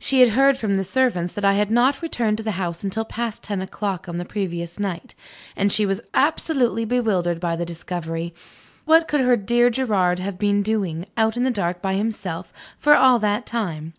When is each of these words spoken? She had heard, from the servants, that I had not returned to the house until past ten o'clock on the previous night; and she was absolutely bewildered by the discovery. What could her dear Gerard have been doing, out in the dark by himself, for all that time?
She 0.00 0.18
had 0.22 0.30
heard, 0.30 0.58
from 0.58 0.74
the 0.74 0.82
servants, 0.82 1.32
that 1.34 1.44
I 1.44 1.52
had 1.52 1.70
not 1.70 2.02
returned 2.02 2.36
to 2.38 2.42
the 2.42 2.50
house 2.58 2.82
until 2.82 3.04
past 3.04 3.44
ten 3.44 3.62
o'clock 3.62 4.08
on 4.08 4.16
the 4.16 4.24
previous 4.24 4.80
night; 4.80 5.14
and 5.54 5.70
she 5.70 5.86
was 5.86 6.00
absolutely 6.14 6.84
bewildered 6.84 7.38
by 7.38 7.54
the 7.54 7.64
discovery. 7.64 8.34
What 8.86 9.06
could 9.06 9.20
her 9.20 9.36
dear 9.36 9.70
Gerard 9.70 10.18
have 10.18 10.36
been 10.36 10.62
doing, 10.64 11.06
out 11.16 11.36
in 11.36 11.44
the 11.44 11.52
dark 11.52 11.80
by 11.80 11.94
himself, 11.94 12.52
for 12.76 12.96
all 12.96 13.20
that 13.20 13.46
time? 13.46 13.92